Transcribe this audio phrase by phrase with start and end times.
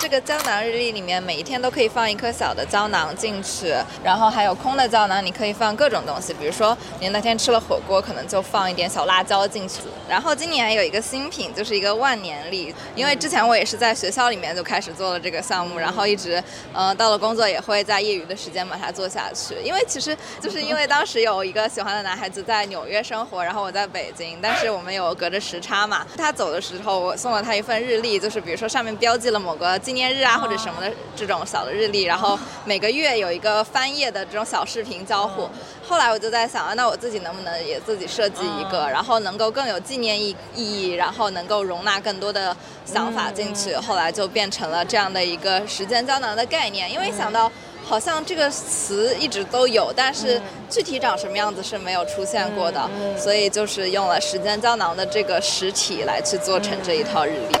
[0.00, 9.80] 这个胶囊日历里面每一天都可以放一颗小的胶囊进去，然后还有空的胶囊，你可以放各种东西，比如说你那天吃了火锅，可能就放一点小辣椒进去。
[10.08, 16.42] 然后今年有一个新品，就是一个万年历，因为之前我也是在学校里面就开始做了这个项目，然后一直，
[16.72, 19.54] 呃，到了工作也会在业余的时间把它做下去。
[19.62, 26.06] 因为其实就是因为当时有一个喜欢的男孩子在纽约生活，然后我在北京，但是我们有隔着时差嘛。
[26.16, 35.48] 他走的时候，我送了他一份日历，就是比如说上面标记了某个纪念日啊或者什么的这种小的日历，然后每个月有一个翻页的这种小视频交互。
[35.84, 43.74] 后来我就在想啊，那我自己能不能也自己设计一个，然后能够更有纪念意意义，然后能够容纳更多的想法进去。
[43.74, 47.50] 后来就变成了这样的一个时间胶囊的概念，因为想到
[47.84, 52.88] 好像这个词一直都有，但是具体长什么样子是没有出现过的，
[53.18, 57.58] 所以就是用了时间胶囊的这个实体来去做成这一套日历。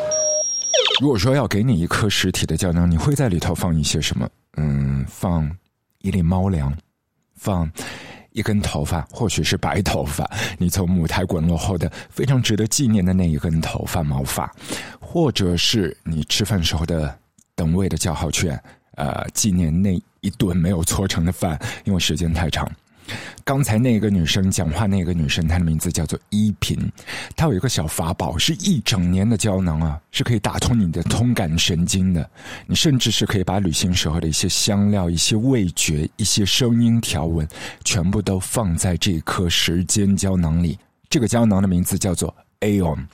[1.00, 4.28] 如果说要给你一颗实体的胶囊，你会在里头放一些什么？
[4.56, 5.50] 嗯，放
[6.00, 6.76] 一粒猫粮，
[7.36, 7.70] 放。
[8.32, 10.24] 一根头发，或许是白头发，
[10.56, 14.48] 你从母胎滚落后的非常值得纪念的那一根头发毛发，
[15.00, 17.12] 或者是你吃饭时候的
[17.56, 18.56] 等位的叫号券，
[18.94, 22.70] 呃，纪念那一顿没有搓成的饭，因为时间太长。
[23.44, 26.76] 刚才那个女生讲话，那个女生她的名字叫做依萍，
[27.34, 32.30] 她有一个小法宝，是一整年的胶囊啊，是可以打通你的通感神经的。
[32.66, 37.48] 你甚至是可以把旅行时候的一些香料、一些味觉、一些声音条纹，
[37.84, 40.78] 全部都放在这颗时间胶囊里。
[41.08, 43.06] 这个胶囊的名字叫做 Aeon，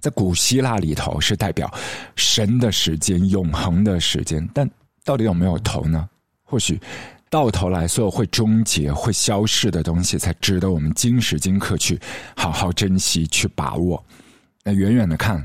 [0.00, 1.72] 在古希腊里头是代表
[2.16, 4.48] 神的时间、永恒的时间。
[4.54, 4.70] 但
[5.04, 6.08] 到底有没有头呢？
[6.44, 6.80] 或许。
[7.32, 11.98] 到头来，所有会终结、会消逝的东西，才值得我们今时今刻去
[12.36, 14.04] 好好珍惜、去把握。
[14.62, 15.42] 那远远的看，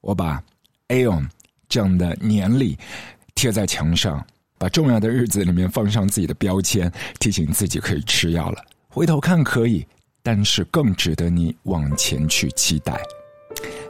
[0.00, 0.42] 我把
[0.88, 1.28] Aeon
[1.68, 2.78] 这样的年历
[3.34, 4.26] 贴在墙上，
[4.56, 8.64] 把重要的日子里面放上自己的标签，提醒自己可以吃药了。
[8.88, 9.86] 回头看可以，
[10.22, 12.98] 但是更值得你往前去期待。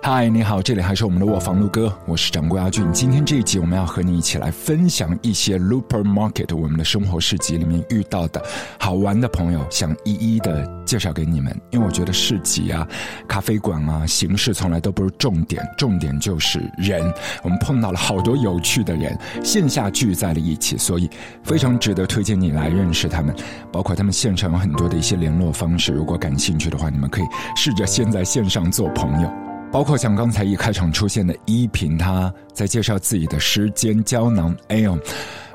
[0.08, 2.86] 嗨，你好，这里还是我们的卧房录歌，我是掌柜阿俊。
[2.92, 8.40] 今天这一集，我们要和你一起来分享一些 Looper Market 我们的生活市集里面遇到的
[8.78, 11.60] 好玩的朋友，想一一的介绍给你们。
[11.72, 12.86] 因为我觉得市集啊、
[13.26, 17.12] 咖啡馆啊，形式从来都不是重点，重点就是人。
[17.42, 21.10] 我们碰到了好多有趣的人，线下聚在了一起，所以
[21.42, 23.34] 非常值得推荐你来认识他们。
[23.72, 27.24] 包括他们现场有很多的一些联络方式，如果感兴趣的话，你们可以
[27.56, 29.28] 试着先在线上做朋友。
[29.76, 34.98] 包括像刚才一开场出现的依萍，她在介绍自己的时间胶囊哎呦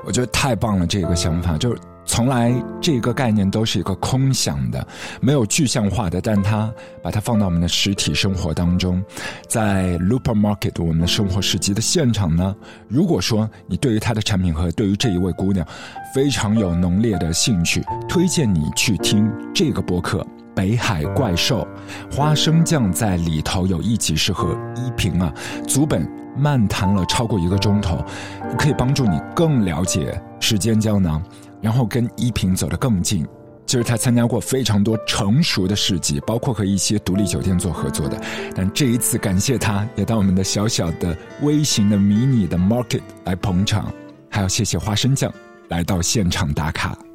[0.04, 0.86] 我觉得太棒了。
[0.86, 4.86] 这个想法就是从来这个概念都是一个空想的，
[5.20, 6.72] 没有具象化的，但他
[7.02, 9.02] 把它放到我们的实体生活当中，
[9.48, 12.54] 在 Looper Market 我们的生活市集的现场呢。
[12.86, 15.66] 如果说你对于他的产品和对于这一位姑娘
[16.14, 20.24] 非常有浓烈的兴趣，推荐你去听这个播客。
[20.54, 21.66] 北海怪兽，
[22.10, 25.32] 花生酱在里头有一集是和依萍啊，
[25.66, 28.04] 足本漫谈了超过一个钟头，
[28.58, 31.22] 可以帮助你更了解时间胶囊，
[31.60, 33.26] 然后跟依萍走得更近。
[33.64, 38.20] 就是他参加过非常多成熟的市集，包括和一些独立酒店做合作的，
[38.54, 43.90] 但这一次感谢他，也到我们的小小的微型的迷你的 market 来捧场，
[44.28, 45.32] 还要谢谢花生酱
[45.68, 46.98] 来到现场打卡。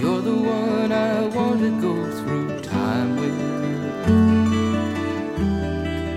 [0.00, 3.28] You're the one I want to go through time with.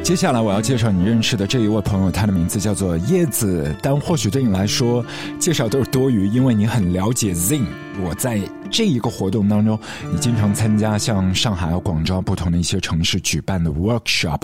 [0.01, 3.75] 接下来我要介绍你认识的这一位朋友，他的名字叫做叶子。
[3.81, 5.05] 但或许对你来说，
[5.37, 7.65] 介绍都是多余，因为你很了解 Zing。
[8.01, 8.39] 我在
[8.71, 9.77] 这一个活动当中，
[10.11, 14.41] 你经常参加像上海、广州不同的一些城市举办的 workshop，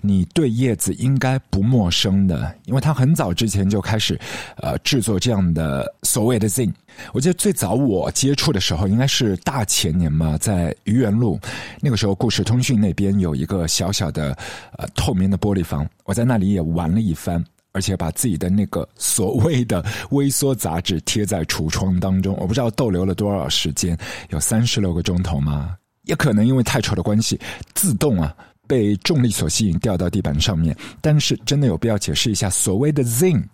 [0.00, 4.18] 你对叶子应该不陌生的，因为他很早之前就开始，
[4.56, 6.72] 呃，制作这样的所谓的 zine。
[7.12, 11.38] 我记得最早我接触的时候，应该是大前年嘛，在愚园路，
[11.80, 14.36] 那个时候故事通讯那边有一个小小的
[14.78, 17.44] 呃透明的玻璃房，我在那里也玩了一番。
[17.72, 23.96] 而且把自己的那个所谓的微缩杂志贴在橱窗当中，我不知道逗留了多少时间，
[24.30, 25.76] 有三十六个钟头吗？
[26.02, 27.38] 也可能因为太丑的关系，
[27.72, 28.34] 自动啊
[28.66, 30.76] 被重力所吸引掉到地板上面。
[31.00, 33.44] 但是真的有必要解释一下，所谓的 zine，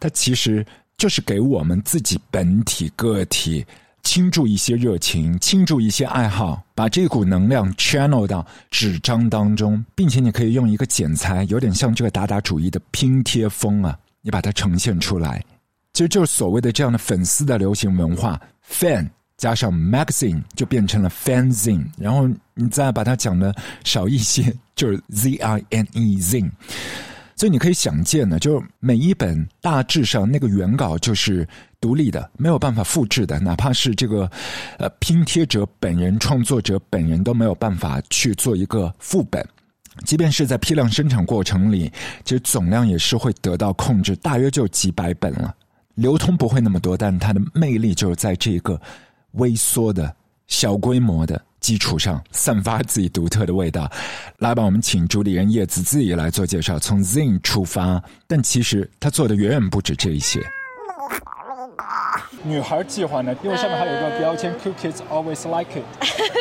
[0.00, 0.64] 它其实
[0.96, 3.64] 就是给我们自己本体个体。
[4.02, 15.44] 倾注一些热情，倾注一些爱好，把这股能量 channel 到纸张当中，并且你可以用一个剪裁，有点像这个达达主义的拼贴风啊，你把它呈现出来，
[15.92, 23.52] 其实就是所谓的这样的粉丝的流行文化，fan 加上 magazine 就变成了 fanzine，然后你再把它讲的
[23.82, 26.48] 少一些，就是 z i n e zine。
[27.36, 31.46] 所以你可以想见呢，就是每一本大致上那个原稿就是
[31.78, 34.28] 独立的，没有办法复制的，哪怕是这个
[34.78, 39.46] 呃拼贴者本人、创作者本人都没有办法去做一个副本。
[40.04, 41.92] 即便是在批量生产过程里，
[42.24, 45.54] 其实总量也是会得到控制，大约就几百本了，
[45.94, 48.80] 流通不会那么多，但它的魅力就是在这个
[49.32, 50.14] 微缩的
[50.48, 51.40] 小规模的。
[51.58, 53.90] 基础上散发自己独特的味道，
[54.38, 56.78] 来吧，我们请主理人叶子自己来做介绍。
[56.78, 60.40] 从 Zine 出发，但其实他做的远远不止这一些。
[62.44, 63.34] 女孩计划呢？
[63.42, 65.84] 因为上面还有一个标签，Cool kids always like it。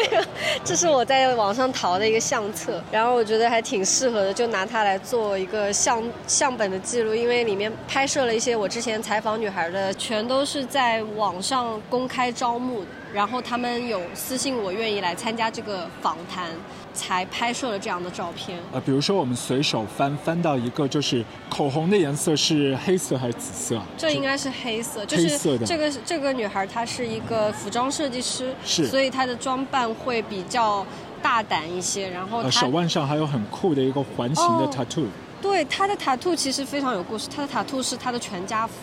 [0.63, 12.87] 这是我在网上淘的一个相册，然后我觉得还挺适合的，就拿它来做一个相相本的记录，因为里面拍摄了一些我之前采访女孩的，全都是在网上公开招募的。
[13.15, 16.51] 然后他们有私信我，愿意来参加这个访谈，
[16.93, 18.59] 才拍摄了这样的照片。
[18.73, 23.81] 呃，比如说我们随手翻翻到一个，就是口红的颜色是黑色还是紫色？
[23.97, 30.85] 这应该是黑色，就是这个这个女孩她是一个服装设计师，是，所以她的装扮会比较
[31.21, 32.09] 大胆一些。
[32.09, 35.05] 然后手腕上还有很酷的一个环形的 tattoo。
[35.41, 38.73] 对，她的 tattoo 其实非常有故事，她的 tattoo 是她的全家福。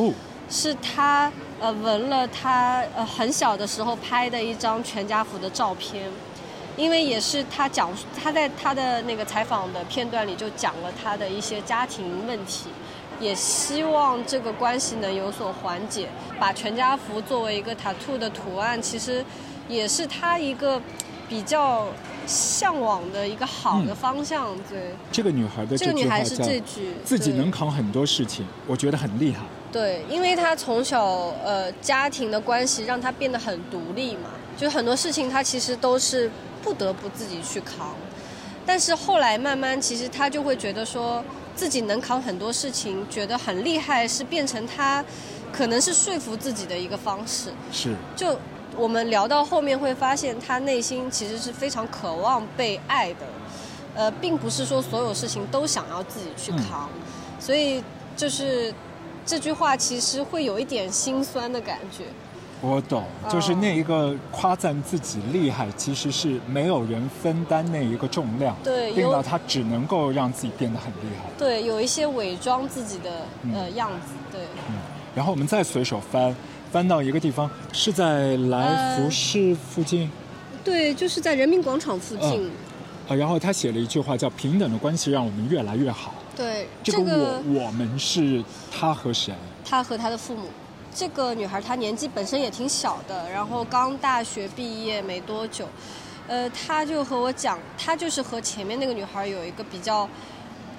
[0.00, 0.14] 哦。
[0.48, 1.30] 是她
[1.60, 6.10] 呃纹了他呃很小的时候拍的一张全家福的照片，
[6.76, 12.68] 因为也是他讲他在他的那个采访的片段里就讲了他的一些家庭问题，
[13.18, 16.08] 也希望这个关系能有所缓解。
[16.38, 19.24] 把全家福作为一个 tattoo 的图案，其实
[19.68, 20.78] 也是他一个
[21.26, 21.86] 比较
[22.26, 24.54] 向往的一个好的方向。
[24.68, 29.40] 对这个女孩的这个女孩是这句自己能扛很多事情，我觉得很厉害。
[29.72, 31.04] 对，因为他从小
[31.44, 36.30] 呃家庭的关系让他变得很独立嘛，就很多事情他其实都是
[36.62, 37.94] 不得不自己去扛，
[38.64, 41.22] 但是后来慢慢其实他就会觉得说
[41.54, 45.04] 自己能扛很多事情，觉得很厉害，是变成他
[45.52, 47.52] 可能是说服自己的一个方式。
[47.70, 47.94] 是。
[48.14, 48.38] 就
[48.76, 53.26] 我们聊到后面会发现，他内心其实是非常渴望被爱的，
[53.94, 56.88] 呃，并不是说所有事情都想要自己去扛，
[57.38, 57.84] 所以
[58.16, 58.72] 就是。
[59.26, 62.04] 这句话其实会有一点心酸的感觉。
[62.62, 71.28] 我懂，就是那一个夸赞自己厉害，其实是没有人分担那一个重量，对，令到他只能够让自己变得很厉害。
[71.36, 74.40] 对，有一些伪装自己的呃样子，对。
[74.70, 74.76] 嗯，
[75.14, 76.34] 然后我们再随手翻，
[76.72, 80.10] 翻到一个地方，是在来福士附近。
[80.64, 82.50] 对，就是在人民广场附近。
[83.06, 86.14] 啊，然后他写了一句话，叫“平等的关系让我们越来越好”。
[86.36, 89.34] 对，这个我我们是他和谁？
[89.64, 90.48] 他和他的父母。
[90.98, 95.68] 这个女孩她年纪本身也挺小的，然后刚大学毕业没多久。
[96.26, 100.08] 呃，她就和我讲，她就是和前面那个女孩有一个比较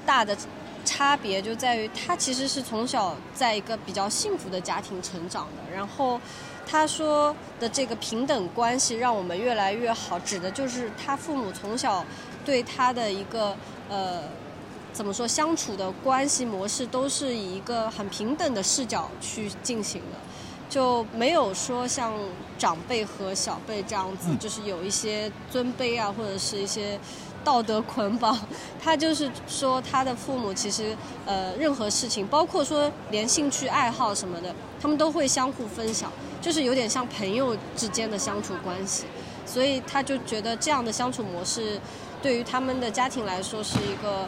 [0.08, 0.36] 大的
[0.84, 5.72] 差别，就在于她其实是从小在一个比较幸福的家庭成长的。
[5.72, 6.20] 然后
[6.66, 12.04] 她说的这个平等关系让我们越来越好，指的就是她父母从小
[12.44, 13.56] 对她的一个
[13.88, 14.24] 呃。
[14.98, 15.28] 怎么说？
[15.28, 20.18] 相处的关系模式都是以一个很平等的视角去进行的，
[20.68, 22.12] 就没有说像
[22.58, 27.00] 长辈和小辈这样子，就是有一些尊卑啊，或者是一些
[27.44, 28.36] 道德捆绑。
[28.84, 36.12] 他就是说，他的父母其实呃，任何事情，包括说连兴趣爱好什么的，他们都会相互分享，
[36.42, 39.06] 就是有点像朋友之间的相处关系。
[39.46, 41.80] 所以他就觉得这样的相处模式，
[42.20, 44.28] 对于他们的家庭来说是一个。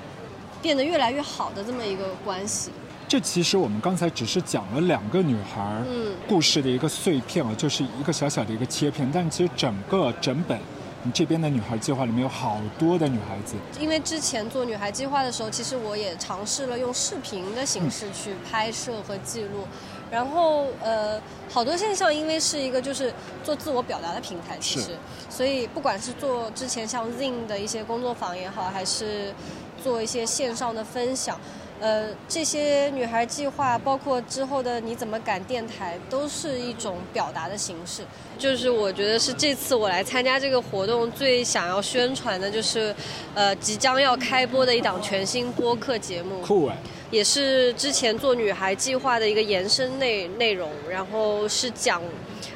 [0.61, 2.71] 变得越来越好的这么一个关系，
[3.07, 6.13] 这其实我们刚才只是讲了两个女孩儿嗯。
[6.27, 10.59] 故事的一个碎片啊，就是一个小小的一个切片，但其实整个整本
[11.03, 19.65] 你这边的女孩计划里面有好多的女孩子，因为之前做女孩计划的时候，其实我也尝试了用视频的形式去拍摄和记录，
[20.11, 23.13] 然后呃，好多现象因为是一个就是
[23.45, 24.97] 做自我表达的平台，其实，
[25.29, 29.33] 所以不管是做之前像 Zing 的一些工作坊也好，还是
[29.79, 31.39] 做一些线上的分享。
[31.81, 38.03] 呃，这些女孩计划，包括之后的你怎么赶电台，都是一种表达的形式。
[38.37, 42.93] 就是我觉得是这次我来参加这个活动最想要宣传的，就是
[43.33, 46.77] 呃即将要开播的一档全新播客节目，酷哎，
[47.11, 52.01] 也是之前做女孩计划的一个延伸内内容，然后是讲。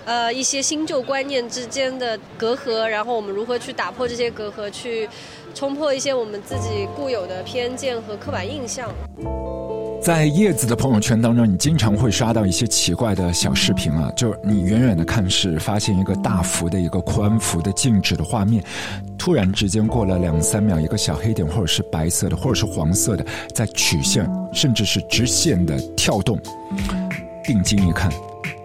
[0.06, 5.08] 呃，一些新旧观念之间的隔阂，然后我们如何去打破这些隔阂，去
[5.53, 8.89] 冲破一些我们自己固有的偏见和刻板印象。
[10.01, 18.62] 在叶子的朋友圈当中，你经常会刷到一些奇怪的小视频啊，就是你远远的看是发现一个大幅的一个宽幅的静止的画面，
[19.17, 26.38] 突然之间过了两三秒，一个小黑点或者是白色的或者是黄色的在曲线甚至是直线的跳动，
[27.45, 28.12] 定睛一看。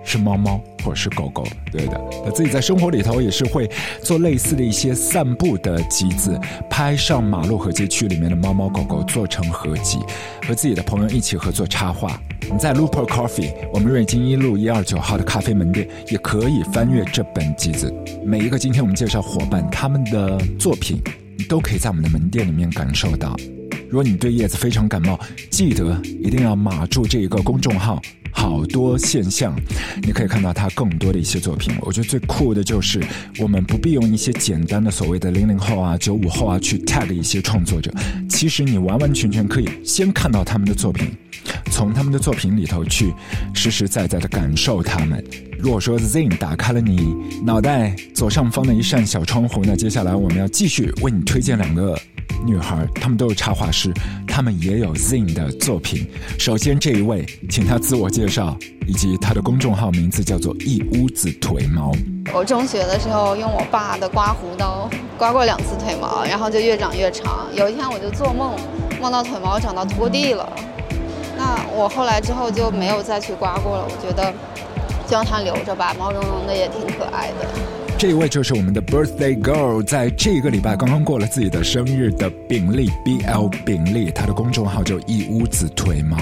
[0.09, 2.01] 是猫猫或者是狗狗，对的。
[2.25, 3.71] 他自己在生活里头也是会
[4.03, 9.99] 做类似的一些散步的集子，拍上马路和街区里面的猫猫狗狗做成合集，
[10.47, 12.19] 和自己的朋友一起合作插画。
[12.51, 17.93] 你在 Looper Coffee，我们瑞金一路一二九号的咖啡门店，也可以翻阅这本集子。
[18.25, 21.03] 每一个今天我们介绍伙伴他们的作品，
[21.37, 23.37] 你都可以在我们的门店里面感受到。
[23.91, 25.19] 如果你对叶子非常感冒，
[25.51, 28.01] 记得一定要码住这一个公众号。
[28.33, 29.55] 好多现象，
[30.03, 31.75] 你可以看到他更多的一些作品。
[31.81, 33.03] 我觉得最酷的就是，
[33.39, 37.93] 我们不必用一些简单的所谓的零零后啊、九五后啊去 tag 一些创作者，
[38.29, 41.11] 其实你完完全全可以先看到他们的作品，
[41.71, 43.13] 从他们的作品里头去
[43.55, 45.23] 实实在在的感受他们。
[45.59, 51.99] 如果说 Zin 打开了你脑袋左上方的一扇小窗户，那接下来我们要继续为你推荐两个
[52.45, 53.93] 女孩，她们都是插画师，
[54.27, 56.09] 她们也有 Zin 的作品。
[56.39, 58.57] 首先这一位，请她自我介绍，
[58.87, 61.93] 以及她的公众号名字叫做一屋子腿毛。
[62.33, 67.47] 我中学的时候用我爸的刮胡刀刮过两次腿毛，然后就越长越长。
[67.55, 68.55] 有一天我就做梦，
[69.01, 70.51] 梦到腿毛长到拖地了。
[71.37, 73.85] 那我后来之后就没有再去刮过了。
[73.85, 74.33] 我觉得，
[75.07, 77.49] 就让它留着吧，毛茸茸的也挺可爱的。
[77.99, 86.17] 这一位就是我们的 Birthday Girl，在这个礼拜刚刚过了自己的生日的秉利 B L 秉利，她的公众号就一屋子腿毛。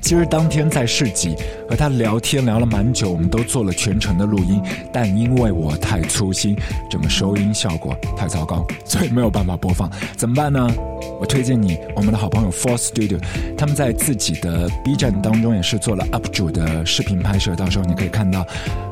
[0.00, 1.34] 其实当天在市集
[1.68, 6.56] 和他聊天聊了蛮久，我们都做了全程的录音，但因为我太粗心，
[6.88, 9.90] 整个收音效果太糟糕，所以没有办法播放。
[10.16, 10.70] 怎么办呢？
[11.20, 13.18] 我推荐你我们的好朋友 Four Studio，
[13.56, 18.46] 他们在自己的 B 站当中也是做了 UP 主的视频拍摄，到时候你可以看到，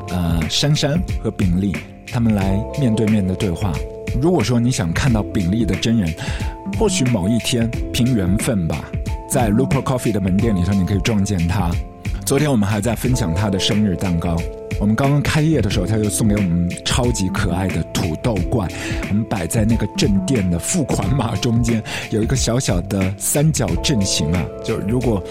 [0.09, 1.73] 呃，珊珊和秉利
[2.11, 3.73] 他们来面对面的对话。
[4.21, 6.13] 如果说你想看到秉利的真人，
[6.79, 8.89] 或许某一天凭缘分吧。
[9.29, 11.69] 在 Looper Coffee 的门店里头，你可以撞见他。
[12.25, 14.35] 昨天我们还在分享他的生日蛋糕。
[14.79, 18.67] 我们刚刚开业的时候，他就送给我们超级可爱的土豆怪。
[19.09, 24.45] 我们摆在那个正店的付款码中间，有一个小小的三角阵型啊。
[24.63, 25.21] 就如果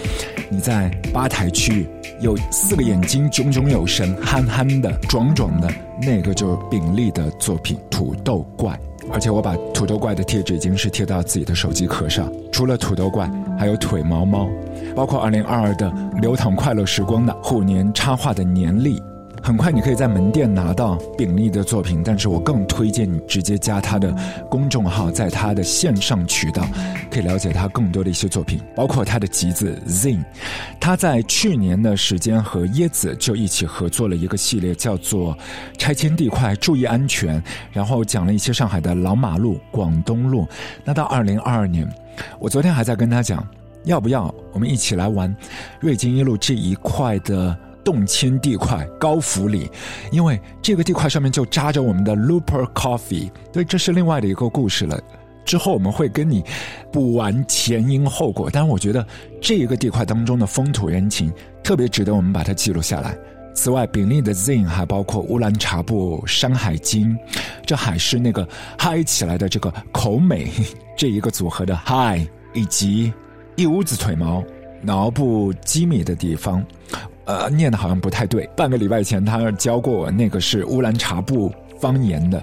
[0.49, 1.87] 你在吧台区域
[2.19, 8.79] 有四个眼睛炯炯有神、憨憨的、壮壮的，那个就是秉利的作品土豆怪。
[9.09, 12.29] 而且我把土豆怪的贴纸已经是贴到自己的手机壳上。
[12.51, 14.49] 除了土豆怪，还有腿毛猫，
[14.93, 15.89] 包括二零二二的
[16.21, 19.01] 流淌快乐时光的虎年插画的年历。
[19.47, 24.13] 很快你可以在门店拿到秉利的作品，但是我更推荐你直接加他的
[24.49, 26.67] 公众号，在他的线上渠道
[27.09, 30.21] 可以了解他更多的一些作品，包括他的集子 Zin。
[30.81, 35.33] 他在去年的时间和椰子就一起合作了一个系列，叫做
[35.79, 40.45] “拆迁地块，注意安全”，然后讲了一些上海的老马路、广东路。
[40.83, 41.87] 那到二零二二年，
[42.37, 43.47] 我昨天还在跟他讲，
[43.85, 45.33] 要不要我们一起来玩
[45.79, 47.57] 瑞金一路这一块的。
[47.87, 49.71] 动迁地块高福里，
[50.11, 54.99] 因为这个地块上面就扎着我们的 Looper Coffee，对，这是另外的一个故事了。
[55.45, 56.43] 之后我们会跟你
[56.91, 59.07] 补完前因后果，但是我觉得
[59.41, 61.31] 这一个地块当中的风土人情
[61.63, 63.17] 特别值得我们把它记录下来。
[63.53, 67.17] 此外，秉利的 Zin 还包括乌兰察布、山海经，
[67.65, 68.45] 这海是那个
[68.77, 70.51] 嗨起来的这个口美
[70.97, 73.13] 这一个组合的嗨，以及
[73.55, 74.43] 一屋子腿毛
[74.81, 76.63] 脑部机密的地方。
[77.25, 78.49] 呃，念的好像不太对。
[78.55, 82.41] 半个礼拜前，他教过我那个是乌兰察布方言的，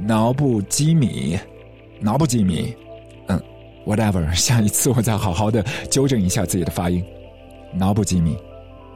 [0.00, 1.38] 脑部机米，
[2.00, 2.74] 脑部机米，
[3.28, 3.40] 嗯
[3.86, 4.28] ，whatever。
[4.34, 7.04] 下一次我再好好的纠正一下自己的发音。
[7.72, 8.36] 脑补吉米。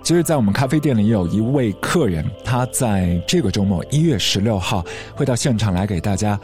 [0.03, 6.39] 其实，在我们咖啡店里有一位客人，他在这个周末一月十六号会到现场来给大家，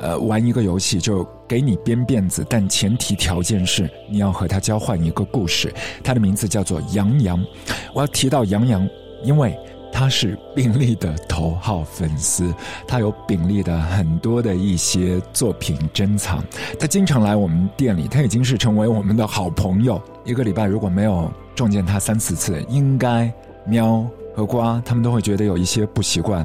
[0.00, 5.72] 呃，玩一个游戏，就给你编辫子，但前提条件是你要和他交换一个故事。
[6.02, 7.44] 他的名字叫做杨洋。
[7.92, 8.88] 我要提到杨洋，
[9.22, 9.54] 因为
[9.92, 12.54] 他是秉力的头号粉丝，
[12.86, 16.42] 他有秉力的很多的一些作品珍藏，
[16.78, 20.00] 他经常来我们店里，他已经是成为我们的好朋友。
[20.24, 21.30] 一个礼拜如果没有。
[21.60, 23.30] 撞见他三四次，应该
[23.66, 24.02] 喵
[24.34, 26.42] 和瓜他们都会觉得有一些不习惯。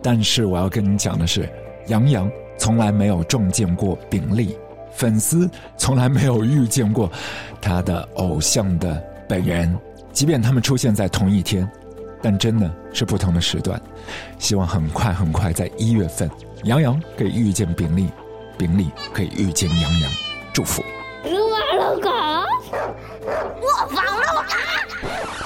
[0.00, 1.50] 但是我要跟你讲的是，
[1.88, 4.56] 杨洋从来没有撞见过秉利，
[4.92, 7.10] 粉丝从来没有遇见过
[7.60, 9.76] 他的偶像的本人。
[10.12, 11.68] 即便他们出现在同一天，
[12.22, 13.82] 但真的是不同的时段。
[14.38, 16.30] 希望很快很快在一月份，
[16.62, 18.08] 杨洋可以遇见秉利，
[18.56, 20.12] 秉利可以遇见杨洋，
[20.52, 20.80] 祝福。
[21.24, 21.30] 我
[21.76, 22.46] 放了啊！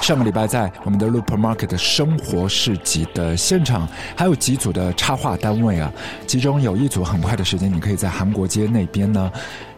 [0.03, 5.89] 上个礼拜在我们的 Loop Market 生活市集的现场，还有几组的插画单位啊，
[6.27, 9.31] 其中有一组很快的时间，你可以在韩国街那边呢，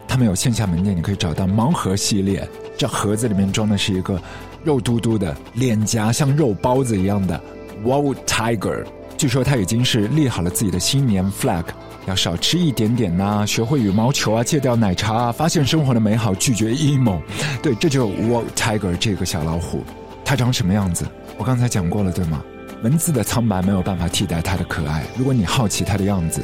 [0.08, 2.46] 他们有线下门店，你可以找到盲盒系列。
[2.76, 4.20] 这盒子里面装的是一个
[4.64, 7.40] 肉嘟嘟的脸颊像肉包子一样的
[7.84, 8.84] Wild Tiger，
[9.16, 11.66] 据说他已经是立好了自己的新年 flag。
[12.06, 17.20] 要少吃一点点呐，学会羽毛球啊，戒掉奶茶啊，发现生活的美好，拒绝 emo。
[17.62, 19.84] 对，这就是 War Tiger 这个小老虎，
[20.26, 21.06] 它长什么样子？
[21.38, 22.42] 我刚才讲过了，对吗？
[22.82, 25.04] 文字的苍白没有办法替代它的可爱。
[25.16, 26.42] 如果你好奇它的样子，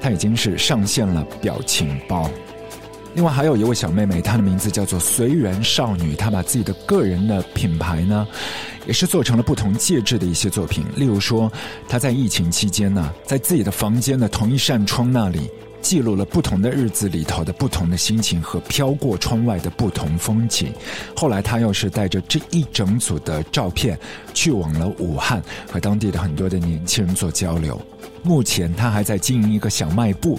[0.00, 2.30] 它已经是上线了表情包。
[3.14, 8.24] 另外还有一位小妹妹，她的名字叫做随缘少女，她把自己的个人的品牌呢，
[8.86, 10.84] 也是做成了不同介质的一些作品。
[10.94, 11.50] 例如说，
[11.88, 15.50] 她在疫情期间呢，在自己的房间的同一扇窗那里，
[15.86, 20.72] 记录了不同的日子里头的不同的心情和飘过窗外的不同风景。
[21.14, 23.96] 后来他又是带着这一整组的照片，
[24.34, 25.40] 去往了武汉，
[25.70, 27.80] 和当地的很多的年轻人做交流。
[28.24, 30.36] 目前他还在经营一个小卖部。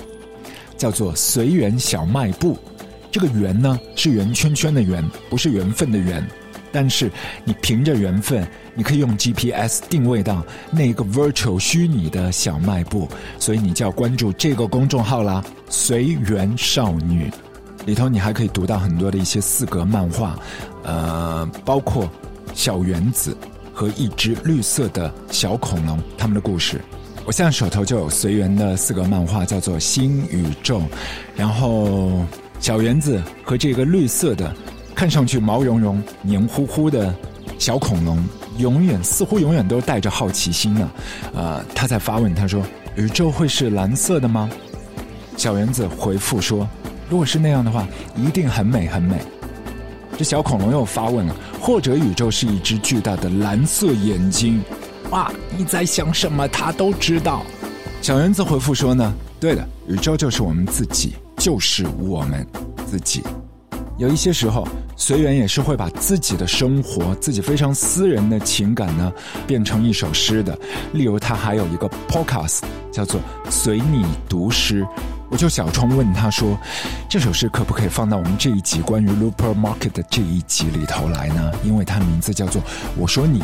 [0.76, 2.56] 叫做随缘小卖部，
[3.10, 6.24] 这个缘呢是圆圈圈的圆，不是缘分的缘。
[6.72, 7.12] 但是
[7.44, 13.08] 你凭着缘分，你可以用 GPS 定位到那个 virtual 虚拟的小卖部，
[13.40, 15.44] 所以你就要关注这个公众号啦。
[15.70, 17.32] 随缘少女
[17.86, 20.38] 里头，你还可以读到很多的一些四格漫画，
[20.84, 22.10] 呃，包括
[22.54, 23.36] 小圆子
[23.74, 26.82] 和一只绿色的小恐龙他们的故事。
[27.26, 30.80] 我现在手头就有随缘的四格漫画，叫做《新宇宙》，
[31.36, 32.26] 然后
[32.60, 34.56] 小园子和这个绿色的，
[34.98, 37.14] 看上去毛茸茸、黏糊糊的
[37.60, 38.18] 小恐龙，
[38.58, 40.90] 永远似乎永远都带着好奇心呢。
[41.36, 42.64] 呃，他在发问，他说
[42.98, 44.50] ：“宇宙会是蓝色的吗？”
[45.38, 46.68] 小园子回复说
[47.12, 49.20] ：“如果是那样的话，一定很美很美。”
[50.18, 54.64] 这小恐龙又发问了：“或者宇宙是一只巨大的蓝色眼睛？”
[55.12, 56.48] 哇，你在想什么？
[56.48, 57.44] 他都知道。
[58.02, 62.44] 小园子回复说呢：“对的，宇宙就是我们自己，就是我们
[62.90, 63.22] 自己。
[63.98, 69.12] 有一些时候，随缘也是会把自己的生活、自己非常私人的情感呢，
[69.48, 70.58] 变成一首诗的。
[70.94, 72.60] 例如，他还有一个 podcast
[72.92, 74.84] 叫做《随你读诗》。
[75.30, 76.56] 我就小冲问他说：
[77.10, 81.52] 这首诗可不可以放到我们这一集关于 Looper Market 的这一集里头来呢？
[81.64, 82.62] 因为它名字叫做
[82.98, 83.42] 《我说你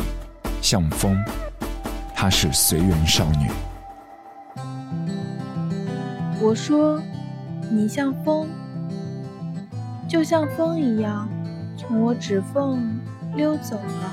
[0.62, 1.16] 像风》。”
[2.14, 3.50] 她是随缘少女。
[6.40, 7.02] 我说，
[7.70, 8.48] 你像风，
[10.08, 11.28] 就像风一样，
[11.76, 13.00] 从我指缝
[13.34, 14.12] 溜走了；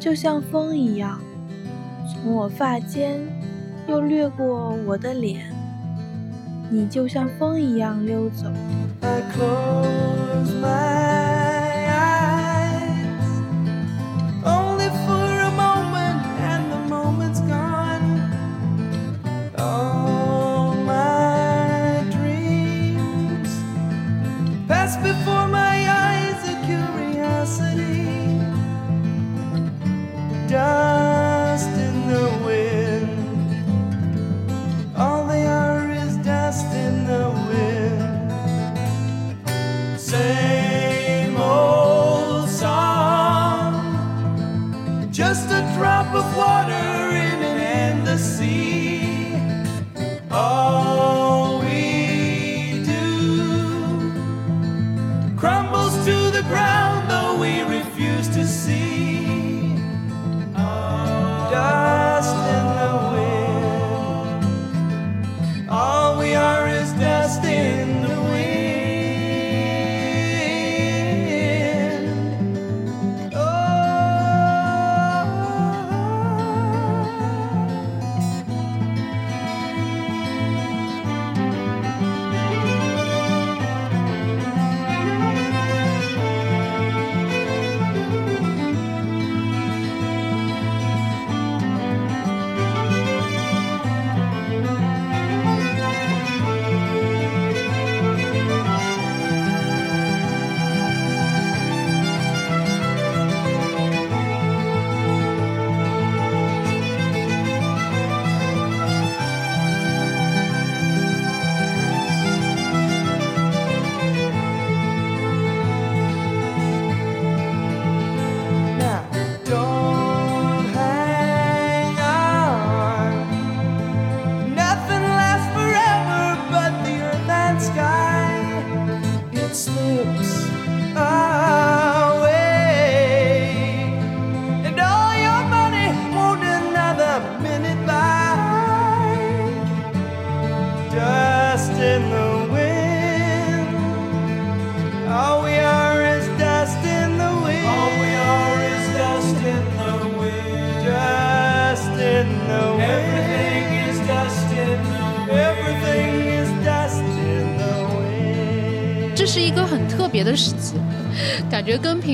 [0.00, 1.20] 就像风一样，
[2.06, 3.20] 从我发间
[3.86, 5.52] 又掠过我的脸。
[6.70, 8.46] 你就像风一样溜走。
[10.62, 11.11] say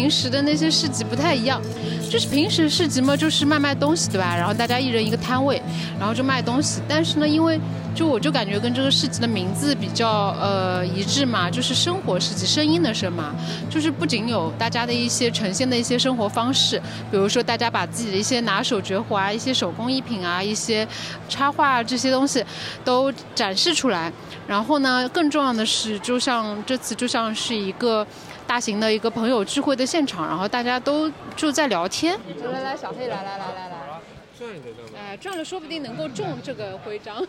[0.09, 1.61] 平时的那些市集不太一样。
[2.09, 4.35] 就是平时市集嘛，就是卖卖东西，对吧？
[4.35, 5.61] 然后大家一人一个摊位，
[6.01, 6.81] 然后就卖东西。
[6.89, 7.61] 但是呢，因为
[7.95, 13.35] 就我就感觉跟这个市集的名字比较呃一致嘛，就是生活市集，声音的声嘛，
[13.69, 20.89] 就是不仅有大家的一些呈现的一些生活方式，比如说大家把自己的一些拿手绝活啊、一些手工艺品啊、一些
[21.29, 22.43] 插画这些东西
[22.83, 24.11] 都展示出来。
[24.47, 28.07] 然后呢，更重要的是，就像这次就像是一个。
[28.49, 32.19] 大型的一个朋友聚会的现场，然后大家都就在聊天。
[32.43, 34.01] 来来来，小黑，来来来来来，
[34.39, 37.23] 转一个哎，转了说不定能够中这个徽章。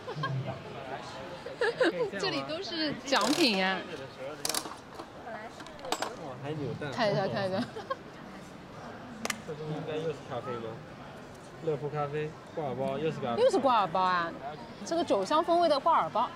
[2.18, 3.76] 这里都是奖品呀。
[6.00, 6.90] 哇，还扭蛋。
[6.90, 7.62] 看一下，看一下。
[9.46, 10.72] 这东西应该又是咖啡吗？
[11.66, 13.42] 乐福咖啡挂耳包又是咖啡。
[13.42, 14.32] 又是挂耳包啊！
[14.86, 16.30] 这个酒香风味的挂耳包，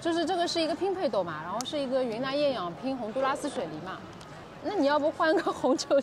[0.00, 3.98] 就是这个是一个拼配豆嘛，然后是一个云南艳阳拼洪都拉斯水梨嘛。
[4.62, 6.00] 那你要不换个红酒，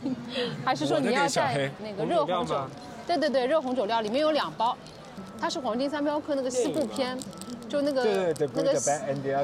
[0.66, 2.56] 还是说你要带那个热红酒？
[3.06, 4.76] 对对对，热红酒料里面有两包，
[5.40, 7.18] 它是黄金三镖客那个西部片，
[7.70, 8.04] 就那个
[8.54, 8.74] 那个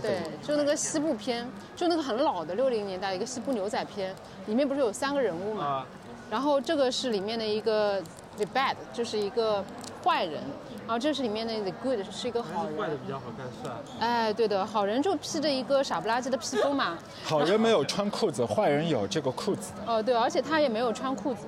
[0.01, 4.13] 对，就那个西部片，就那个很老的六零年代一个西部牛仔片，
[4.47, 5.85] 里面不是有三个人物嘛？
[6.29, 8.01] 然后这个是里面的一个
[8.35, 9.63] the bad，就是一个
[10.03, 10.41] 坏人。
[10.85, 13.79] 然后这是里面的 the good 是一个好人，坏的比较好看是吧？
[13.99, 16.97] 哎，对的，好人就披着一个傻不拉几的披风嘛。
[17.23, 19.71] 好人没有穿裤子，坏人有这个裤子。
[19.85, 21.45] 哦，对，而且他也没有穿裤子。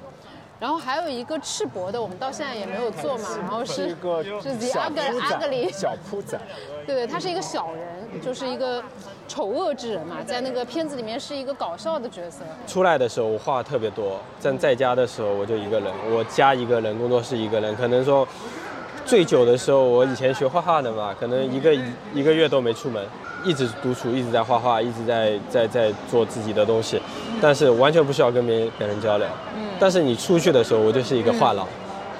[0.60, 3.30] 然后还有一个赤膊的，我们到现在也没有做嘛。
[3.40, 4.24] 然后是一个
[4.80, 6.40] 阿格阿格里小铺仔。
[6.86, 8.84] 对 对，他是一个小人，就是一个
[9.28, 12.44] 丑恶之人嘛，在那个片子里面是一个搞笑的角色。
[12.68, 18.28] 出来的时候我话特别多，但在家的时候我就一个人，我家一个人，工作室一个人，可能说。
[19.06, 21.74] 最久的时候，我以前学画画的嘛，可能一个
[22.14, 23.02] 一个月都没出门，
[23.46, 27.00] 一直独处，一直在画画，一直在在在做自己的东西，
[27.40, 29.28] 但是完全不需要跟别人别人交流。
[29.56, 29.64] 嗯。
[29.80, 31.58] 但是你出去的时候，我就是一个话痨，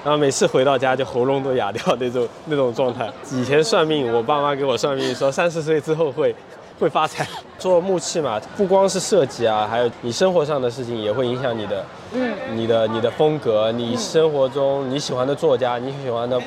[0.04, 3.10] 然后每次回到家就喉咙都哑掉 那种那种状态。
[3.32, 6.32] 以前算命，我爸妈给我算命说三十岁之后会
[6.78, 7.26] 会发财。
[7.58, 16.38] 做木器嘛，不光是设计啊，还有你生活上的事情也会影响你的，嗯，你的你的风格，你生活中你喜欢的作家，你喜欢的。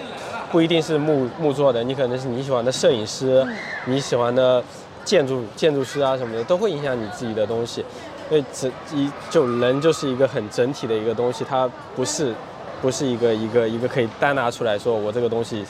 [0.52, 3.46] 不一定是木木做的，你可能是你喜欢的摄影师，
[3.86, 4.64] 你喜欢的
[5.06, 7.86] 建筑建筑师啊什么的，都会影响你自己的东西。
[8.32, 12.34] 因为整一就人就是一个很整体的一个东西，它不是
[12.82, 15.64] 不是一个一个一个可以单拿出来说我这个东西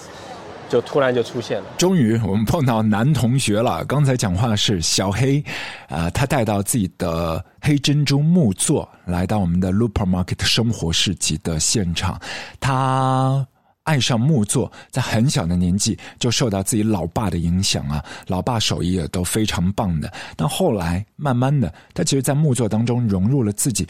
[0.68, 1.66] 就突然就出现了。
[1.78, 5.44] 终于我们碰到男同学了，刚才讲话是小黑，
[5.88, 12.20] 啊，他带到自己的黑珍珠木座来到我们的 Looper Market 生活市集的现场，
[12.60, 13.46] 他。
[13.90, 20.14] 爱上木作，在很小的年纪就受到自己老爸的影响啊，老爸手艺也都非常棒的。
[20.36, 23.88] 但后来慢慢的，他其实，在木作当中融入了自己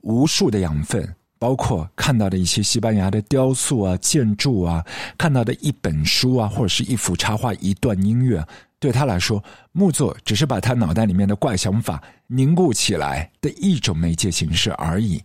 [0.00, 1.06] 无数的养分，
[1.38, 4.82] 包括看到的一些西班牙的雕塑啊、建筑啊，
[5.18, 8.42] 看到的一本书啊，或者是一幅插画、一段音乐。
[8.80, 15.22] 对他来说，木作只是把他脑袋里面的怪想法凝固起来的一种媒介形式而已。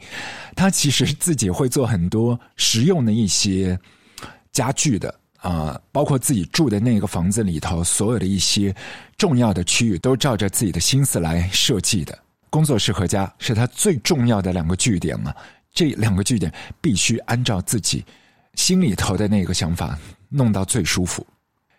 [0.54, 3.80] 他其实自己会做很多实用的一些。
[4.58, 8.76] 家具的啊，包括自己住的那个房子里头，所有的一些
[9.16, 12.18] 重要的区域都照着自己的心思来设计的。
[12.50, 15.36] 工作室和家是他最重要的两个据点啊，
[15.72, 18.04] 这两个据点必须按照自己
[18.56, 19.96] 心里头的那个想法
[20.30, 21.24] 弄到最舒服。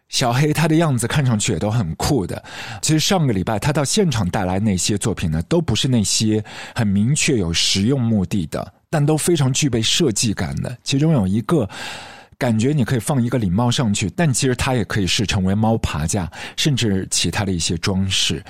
[0.08, 2.40] 小黑他的样子看上去也都很酷的。
[2.80, 6.44] 其实上个礼拜他到现场带来那些作品呢，都不是那些
[6.76, 10.78] 很明确有实用目的的，但都非常具备设计感的。
[10.84, 11.68] 其中有一个。
[12.38, 18.42] 感觉你可以放一个礼帽上去，但其实它也可以是成为猫爬架，甚至其他的一些装饰。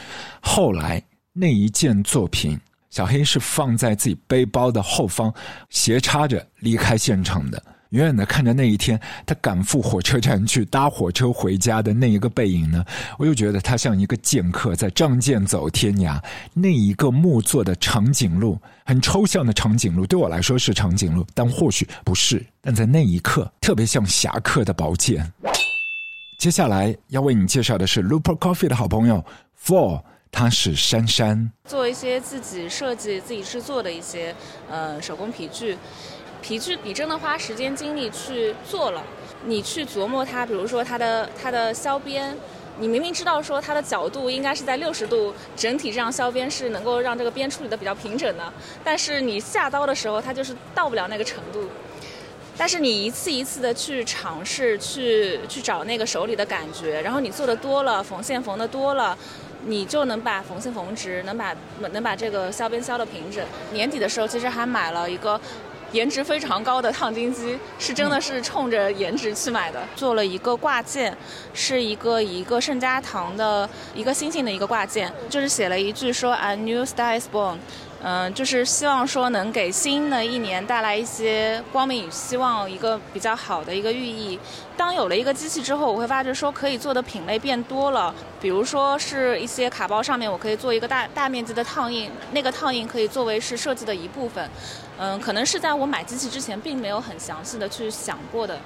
[0.42, 5.32] 后来那一件作品，小黑是放在自己背包的后方，
[5.70, 7.62] 斜插着离开现场的。
[7.90, 12.84] 远远的看着那一天，他赶赴火车站去搭火车回家的那一个背影呢，
[13.18, 16.22] 我又觉得他像一个剑客在仗剑走天涯。
[16.52, 22.44] 那一个木做的长颈鹿，很抽象的长颈鹿，对我来说是长颈鹿，但或许不是。
[22.60, 25.32] 但在那一刻，特别像侠客的宝剑。
[26.38, 29.24] 接下来要为你介绍的是 Looper Coffee 的好朋友
[29.64, 34.34] Four，他是珊珊，做一些自己设计、自己制作的一些
[34.70, 35.76] 呃手工皮具。
[36.40, 39.02] 皮具你真的花时间精力去做了，
[39.44, 42.36] 你去琢磨它，比如说它的它的削边，
[42.78, 48.52] 你明明知道说它的角度应该是在六十度，整体这样削边是能够让这个边处理的比较平整的，
[48.84, 51.68] 但是你下刀的时候它就是到不了那个程度。
[52.56, 59.16] 但是你一次一次的去尝试，去去找那个手里的感觉，然后你做的多了，缝线缝的多了。
[59.66, 61.54] 你就能把缝线缝直，能把
[61.90, 63.44] 能把这个削边削的平整。
[63.72, 65.38] 年底的时候，其实还买了一个。
[65.92, 69.80] 颜值非常高的烫金机，是真的是冲着颜值去买的。
[69.96, 71.16] 做了一个挂件，
[71.54, 77.56] 是一个一个圣家堂的一个星星的一个挂件，就是写了一句说 “A new star is born”，
[78.02, 84.38] 嗯，就是希望说能给新的一年带来一些光明与希望，一个比较好的一个寓意。
[84.76, 94.48] 当有了一个机器之后，我会发觉说可以做的品类变多了，比如说是一些卡包上面我可以做一个大大面积的烫印，那个烫印可以作为是设计的一部分。
[94.98, 98.60] 嗯，可能是在我买机器之前，并没有很详细的去想过的。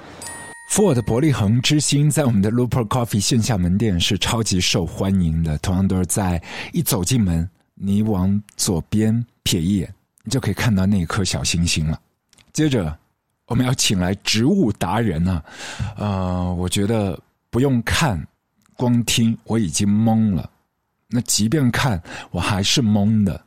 [0.71, 5.59] Ford 伯利恒之星在我们的 Looper Coffee 线下门店是超级受欢迎的。
[5.59, 6.43] 同样都是在
[6.73, 9.15] 一走进门，你往左边
[9.45, 12.01] 瞥一眼，你就可以看到那颗小星星了。
[12.55, 12.99] 接着，
[13.45, 15.45] 我们要请来植物达人啊，
[15.99, 18.27] 呃，我觉得不用看，
[18.75, 20.49] 光听我已经懵了。
[21.09, 23.39] 那即便看，我还是懵的，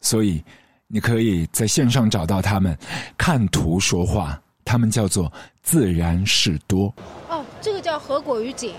[0.00, 0.42] 所以。
[0.88, 2.76] 你可以在线上找到他们，
[3.18, 6.94] 看图说话，他们叫做自然士多。
[7.28, 8.74] 哦，这个叫合果玉锦。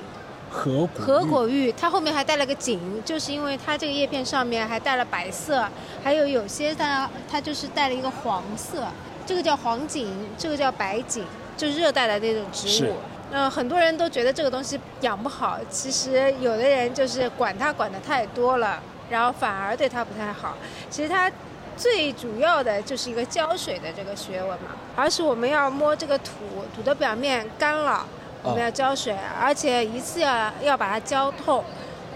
[0.50, 5.68] 合合果玉，它后面还带了个锦，就是因为它这个叶片上面还带了白色，
[6.02, 8.88] 还有有些它它就是带了一个黄色。
[9.26, 11.26] 这个叫黄锦，这个叫白锦，
[11.58, 12.96] 就是热带的那种植物。
[13.32, 20.58] 嗯，很多人都觉得这个东西养不好，其实有的人就是管它管的太多了，然后反而对它不太好。
[20.90, 21.30] 其实它。
[21.78, 26.32] 最主要的就是一个浇水的这个学问嘛，而是我们要摸这个土，
[26.76, 28.04] 土的表面干了，
[28.42, 31.64] 我们要浇水，而且一次要要把它浇透。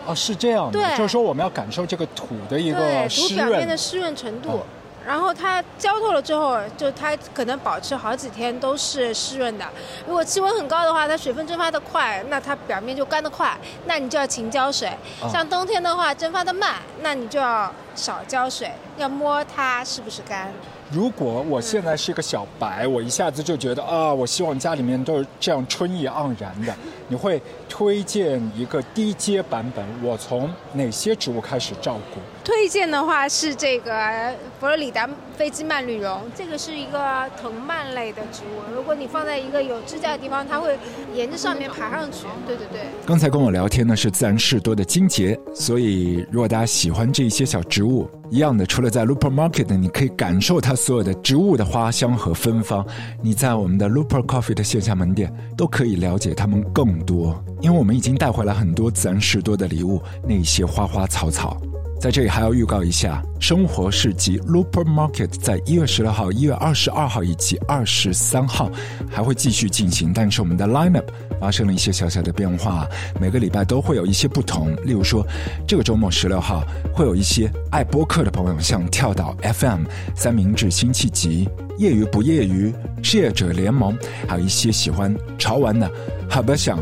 [0.06, 4.62] 哦，是这样的，就是说我们要感受这个土的一个湿润，土表面的湿润程度。
[5.06, 9.66] 然后它浇透了之后，就它可能保持好几天都是湿润的。
[10.08, 14.92] 如果气温很高的话，它水分蒸发的快，那它表面就干得快，那你就要勤浇水。
[15.32, 20.54] 像冬天的话，蒸发的慢，那你就要少浇水，要摸它是不是干。
[20.92, 26.76] 如果我现在是一个小白，我一下子就觉得啊，我希望家里面都是这样春意盎然的。
[27.08, 29.86] 你会推荐一个低阶版本？
[30.04, 32.20] 我从哪些植物开始照顾？
[32.44, 35.10] 推荐的话是这个佛罗里达
[35.42, 38.76] 飞机蔓绿绒，这个是一个藤蔓类的植物。
[38.76, 40.78] 如果你放在一个有支架的地方，它会
[41.16, 42.28] 沿着上面爬上去。
[42.46, 42.82] 对对对。
[43.08, 52.86] 刚才跟我聊天呢是自然士多的金杰，所以如果大家喜欢这些小植物，一样的，除了在 Looper Market，你可以感受它所有的植物的花香和芬芳。
[53.24, 61.60] 你在我们的 Looper Coffee 的线下门店都可以了解它们更多，因为我们已经带回来很多自然士多的礼物，那些花花草草。
[62.02, 68.72] 在这里还要预告一下，生活市集 Looper Market 在一月十六号、一月二十二号以及二十三号
[69.08, 71.06] 还会继续进行，但是我们的 lineup
[71.40, 72.88] 发生了一些小小的变化，
[73.20, 74.76] 每个礼拜都会有一些不同。
[74.84, 75.24] 例如说，
[75.68, 79.84] 这个周末十六号会有一些爱播客的朋友，像跳岛 FM、
[80.16, 83.96] 三明治辛弃疾、业余不业余、职业者联盟，
[84.28, 85.88] 还有一些喜欢潮玩的，
[86.28, 86.80] 好不想。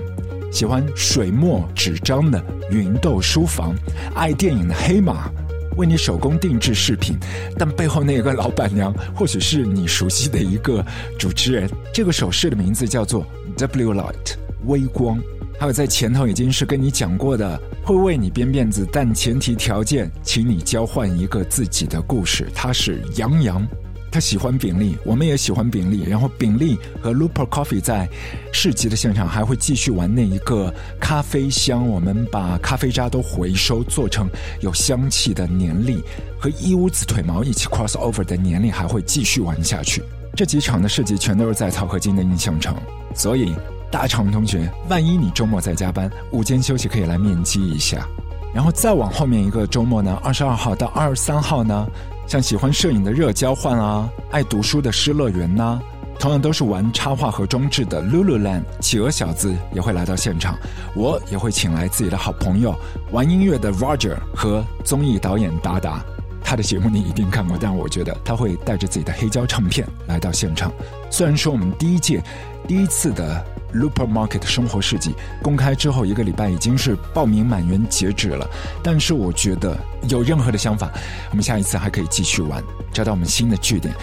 [0.51, 3.75] 喜欢水墨纸张的云豆书房，
[4.15, 5.29] 爱电影的黑马，
[5.77, 7.17] 为你手工定制饰品，
[7.57, 10.83] 但背后那个老板娘或许是你熟悉的一个
[11.17, 11.69] 主持人。
[11.93, 13.25] 这个首饰的名字叫做
[13.57, 14.35] W Light
[14.65, 15.19] 微光，
[15.59, 22.47] 还有在前头已经是跟你讲过的，会为你编辫子，但前提条件，请你交换一个自己的故事。
[22.53, 23.65] 他是杨洋。
[24.11, 26.03] 他喜欢饼粒，我们也喜欢饼粒。
[26.07, 28.09] 然后饼粒和 Looper Coffee 在
[28.51, 34.29] 市集的现场还会继续玩那一个咖啡箱，我们把咖啡渣都回收做成
[34.61, 36.03] 有香气的年历，
[36.39, 40.01] 和一屋子腿毛一起 cross over 的年历还会继续玩下去。
[40.35, 42.75] 这几场的市集全都是在草河金的印象城，
[43.13, 43.53] 所以
[43.91, 48.07] 大长同学，万一你周末在加班，午间休息可以来面基一下。
[48.53, 51.87] 然后再往后面一个周末呢，二十二号到二十三号呢。
[52.29, 55.79] 像喜欢摄影的热交换啊，爱读书的失乐园呐，
[56.19, 60.55] 同样都是玩插画和装置的 Lululand 企鹅小子也会来到现场，
[60.93, 62.75] 我也会请来自己的好朋友
[63.11, 66.05] 玩音乐的 Roger 和综艺导演达达，
[66.49, 70.71] 他的节目你一定看过，但我觉得他会带着自己的黑胶唱片来到现场。
[71.12, 72.23] 虽然说我们第一届
[72.67, 73.45] 第一次的。
[73.71, 78.49] Looper Market 生活市集公开之后一个礼拜已经是报名满员截止了，
[78.81, 80.91] 但是我觉得有任何的想法，
[81.29, 83.93] 我们下一次还可以继续玩，找到我们新的据点，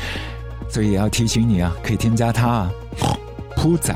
[0.69, 2.73] 所以也要提醒你啊，可以添加他啊，
[3.57, 3.93] 铺仔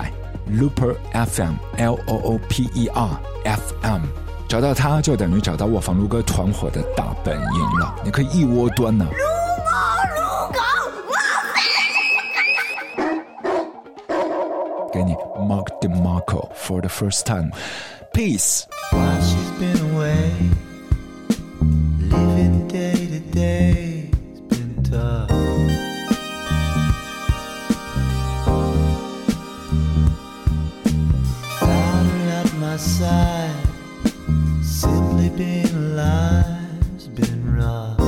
[0.51, 4.03] Looper FM L O O P E R F M，
[4.51, 9.07] 找到他就等于找到卧房撸哥团伙的大本营了，你可以一窝端呢。
[14.93, 18.65] 给你 Mark DeMarco for the first time，peace
[35.41, 37.99] being alive's been rough.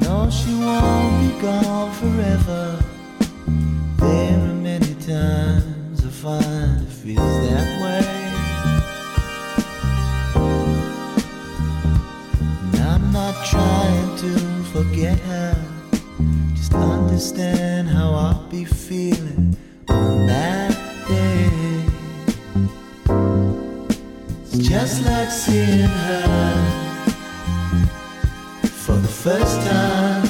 [0.00, 2.82] No, she won't be gone forever.
[3.98, 8.06] There are many times I find it feels that way.
[12.64, 14.32] And I'm not trying to
[14.74, 15.54] forget her.
[16.56, 19.56] Just understand how I'll be feeling
[19.88, 20.55] on that
[24.86, 26.22] just like seeing her
[28.62, 30.22] for the first time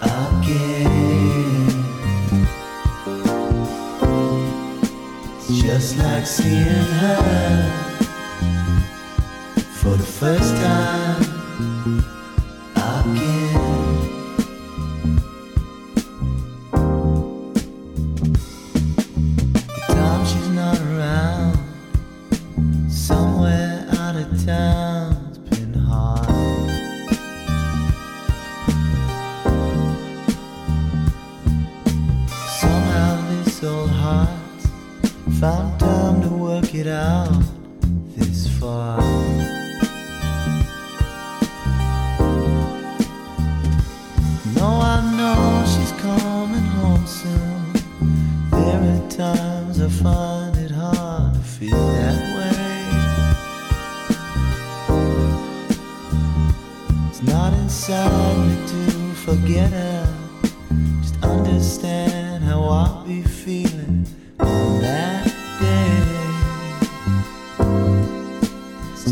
[0.00, 1.84] again.
[5.38, 7.66] It's just like seeing her
[9.56, 11.39] for the first time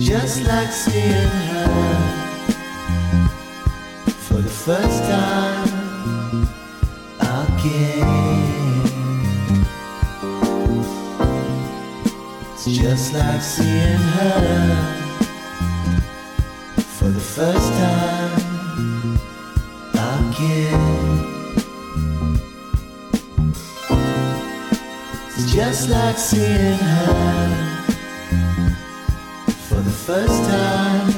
[0.01, 2.09] just like seeing her
[4.07, 6.49] for the first time
[7.21, 8.07] again.
[12.53, 15.05] It's just like seeing her
[16.97, 19.19] for the first time
[20.29, 20.81] again.
[25.37, 27.68] It's just like seeing her
[30.09, 31.09] first time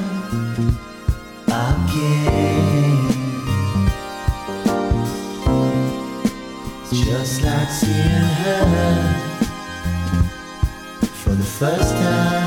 [1.47, 2.99] again.
[6.91, 8.65] Just like seeing her
[11.23, 12.40] for the first time